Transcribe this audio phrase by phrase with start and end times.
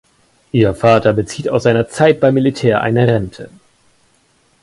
[0.51, 3.51] Ihr Vater bezieht aus seiner Zeit beim Militär eine Rente.